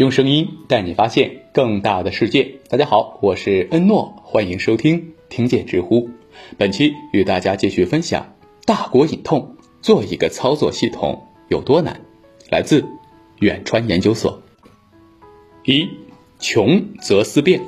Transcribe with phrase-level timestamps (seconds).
[0.00, 2.54] 用声音带你发现更大的世界。
[2.70, 6.08] 大家好，我是恩诺，欢迎收听听见知乎。
[6.56, 8.34] 本期与大家继续分享：
[8.64, 12.00] 大国隐痛，做一个操作系统有多难？
[12.48, 12.82] 来自
[13.40, 14.40] 远川研究所。
[15.66, 15.86] 一
[16.38, 17.60] 穷则思变。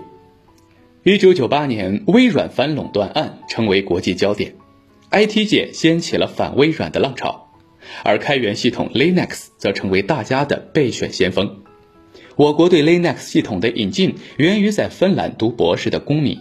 [1.02, 4.54] 一九九八年，微软反垄断案成为国际焦点
[5.10, 7.50] ，IT 界掀起了反微软的浪潮。
[8.04, 11.62] 而开源系统 Linux 则成为大家的备选先锋。
[12.36, 16.38] 我国对 Linux 系统的引进源于在芬兰读博士的公米。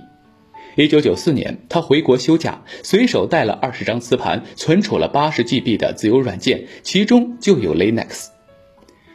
[0.78, 8.28] 一九九四年，他回国休假，随手带了二十张磁盘，存储了八十 GB 的自由软件，其中就有 Linux。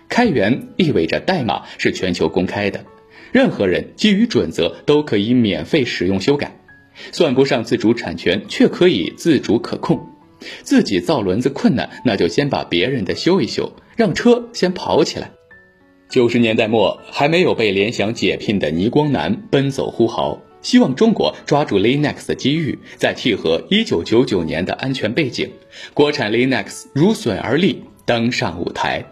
[0.09, 2.85] 开源意味着代码是全球公开的，
[3.33, 6.61] 任何人基于准则都可以免费使用修改，
[7.11, 10.11] 算不上自主产权，却可以自主可控。
[10.63, 15.31] 自己造轮子困难，那就先把别人的修一修，让车先跑起来。
[16.09, 25.51] 九十年代末，还没有被联想解聘的倪光南奔走呼号，希望中国抓住 Linux 的机遇，再契合一九九九年的安全背景，
[25.93, 29.05] 国产 Linux 如笋而立，登上舞台。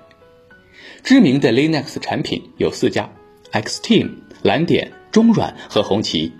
[1.03, 3.11] 知名的 Linux 产品有四家
[3.53, 4.11] ：Xteam、
[4.43, 6.33] 蓝点、中软和红旗。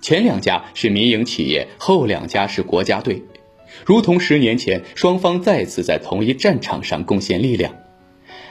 [0.00, 3.22] 前两家是民营企业，后两家是国家队。
[3.86, 7.72] 如同十年前，双方再次在同一战场上贡献力量。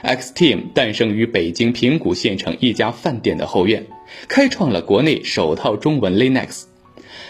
[0.02, 3.86] Xteam 诞生于北京平谷县城一家饭店的后院，
[4.26, 6.64] 开创了国内首套中文 Linux。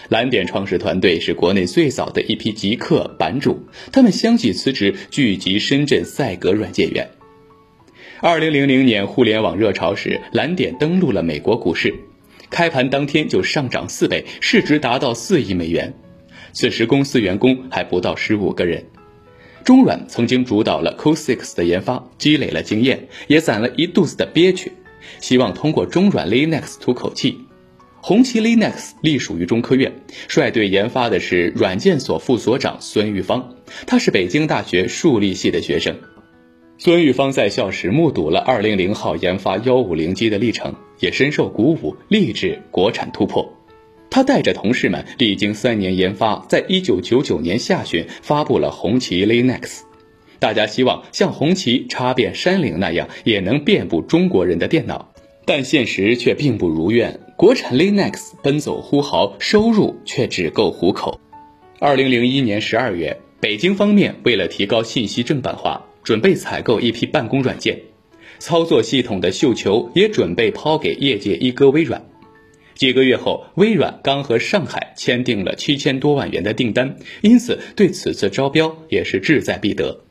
[0.09, 3.59] 蓝点创始团队是国内最早的一批极客版主，
[3.91, 7.07] 他们相继辞职，聚集深圳赛格软件园。
[8.19, 11.93] 二零零零年互联网热潮时，蓝点登陆了美国股市，
[12.49, 15.93] 开盘当天就上涨四倍，市值达到四亿美元。
[16.53, 18.83] 此时公司员工还不到十五个人。
[19.63, 24.73] 中软曾经主导了 Cosix 的研发，积累了经验，也攒了一肚子的憋屈，
[25.21, 27.37] 希望通过中软 Linux 吐口气。
[28.01, 29.93] 红旗 Linux 隶属于中科院，
[30.27, 33.55] 率队研发的是软件所副所长孙玉芳，
[33.87, 35.95] 他是北京大学数理系的学生。
[36.77, 43.52] 孙玉芳在校时目睹了二零零号研发幺五零机的历程，也深受鼓舞，立志国产突破。
[44.13, 49.79] 他带着同事们历经三年研发，在一九九九年下旬发布了红旗 Linux。
[50.37, 55.11] 大家希望像红旗插遍山岭那样，也能遍布中国人的电脑，
[55.47, 57.19] 但现实却并不如愿。
[57.35, 61.19] 国产 Linux 奔走呼号，收入却只够糊口。
[61.79, 67.79] 二零零一年十二月，北京方面为了提高信息正版化，准备采购一批办公软件，
[68.37, 72.05] 操作系统的绣球也准备抛给业界一哥微软。
[72.75, 80.01] 几个月后，微软刚和上海签订了七千多万元的订单，因此对此次招标也是志在必得。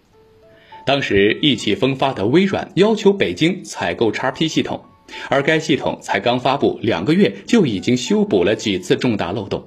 [0.84, 4.84] 当时意气风发的微软要求北京采购 XP 系统，
[5.28, 9.64] 而该系统才刚发布两个月，就已经修补了几次重大漏洞，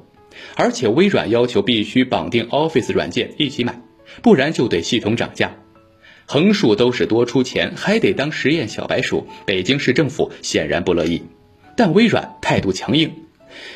[0.56, 3.82] 而且微软要求必须绑定 Office 软件一起买，
[4.22, 5.56] 不然就得系统涨价。
[6.26, 11.22] 横竖都是多出钱，还得当实验小白鼠，北京市政府显然不乐意。
[11.76, 13.12] 但微软态度强硬，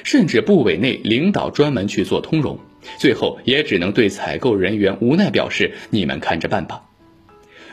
[0.03, 2.57] 甚至部委内领导专门去做通融，
[2.97, 6.81] 最后也只能对采购人员无奈表示：“你们看着办吧。”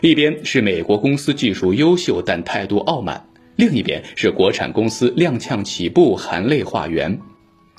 [0.02, 3.24] 一边是美国公司技术优秀但态度傲慢，
[3.56, 7.18] 另一边是国产公司踉跄起步含泪化缘，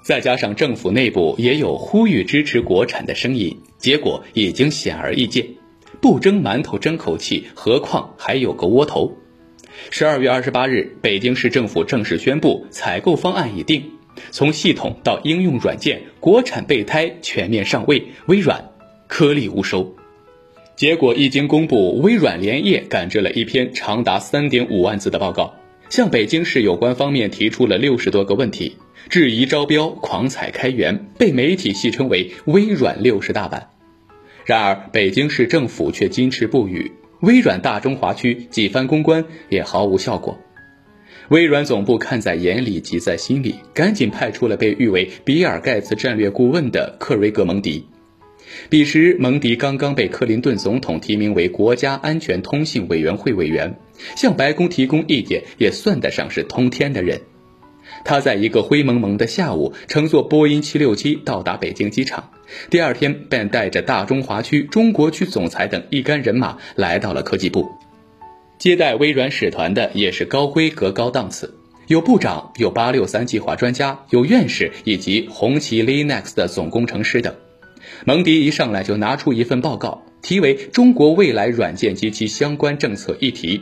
[0.02, 5.46] 再加上政府内部也有呼吁支持国产的声音，结果已经显而易见：
[6.02, 9.16] 不争馒头争口气，何况还有个窝头。
[9.90, 13.92] 十二月二十八日，北京市政府正式宣布采购方案已定，
[14.32, 18.72] 从系统到应用软件，国产备胎全面上位，微软
[19.08, 19.96] 颗粒无收。
[20.76, 25.56] 结果一经公布，微软连夜赶制了一篇长达三点五万字的报告，
[25.90, 28.78] 向北京市有关方面提出了六十多个问题，
[29.10, 33.70] 质疑招标狂采开源，被媒体戏称为“微软六十大板”。
[34.46, 36.92] 然而，北京市政府却矜持不语。
[37.22, 40.38] 微软大中华区几番公关也毫无效果，
[41.30, 47.84] 微软总部看在眼里，急在心里，赶紧派出了被誉为比尔盖茨战略顾问的克瑞格蒙迪。
[48.70, 53.78] 彼时，蒙迪刚刚被克林顿总统提名为国家安全通信委员会委员，
[54.16, 57.20] 向白宫提供意见也算得上是通天的人。
[58.04, 62.32] 他在一个灰蒙蒙的下午，乘坐波音767到达北京机场。
[62.70, 67.68] 第二天便带着大中华区、中国区总裁等一干人马来到了科技部，
[68.58, 71.54] 接待微软使团的也是高规格、高档次，
[71.88, 77.36] 有部长、有八六三计划专家、有院士以及红旗 Linux 的总工程师等。
[78.06, 83.58] 蒙迪一上来就拿出一份报告，题为《中国未来软件及其相关政策议题》，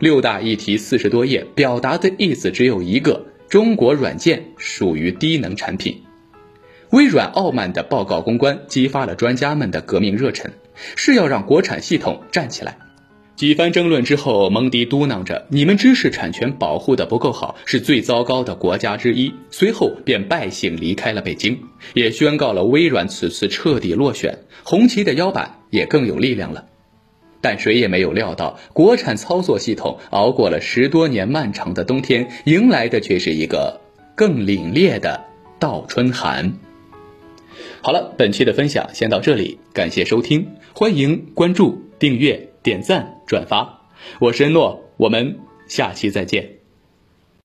[0.00, 6.02] 六大议题四十多页，表达的意思只有一个：中国软件属于低能产品。
[6.90, 10.52] 微软傲慢的报告公关，激发了专家们的革命热忱，
[10.96, 12.78] 是要让国产系统站起来。
[13.34, 21.58] 几番争论之后，蒙迪嘟囔着：“你们知识产权保护的不够好，是最糟糕的国家之一。”随后便败兴离开了北京，
[21.94, 26.64] 也宣告了微软此次彻底落选，红旗的腰板也更有力量了。
[27.44, 33.82] 但谁也没有料到，国产操作系统熬过了十多年漫长的冬天，迎来的却是一个
[34.14, 35.22] 更凛冽的
[35.58, 36.54] 倒春寒。
[37.82, 43.82] 好了，本期的分享先到这里，感谢收听，欢迎关注、订阅、点赞、转发，
[44.20, 45.36] 我是恩诺，我们
[45.68, 46.63] 下期再见。